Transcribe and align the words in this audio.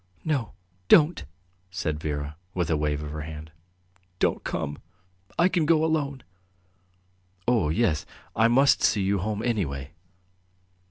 "No, 0.25 0.53
don't!" 0.87 1.25
said 1.69 1.99
Vera, 1.99 2.35
with 2.55 2.71
a 2.71 2.75
wave 2.75 3.03
of 3.03 3.11
her 3.11 3.21
hand. 3.21 3.51
"Don't 4.17 4.43
come; 4.43 4.79
I 5.37 5.47
can 5.47 5.67
go 5.67 5.85
alone." 5.85 6.23
"Oh, 7.47 7.69
yes... 7.69 8.07
I 8.35 8.47
must 8.47 8.81
see 8.81 9.03
you 9.03 9.19
home 9.19 9.43
anyway." 9.43 9.91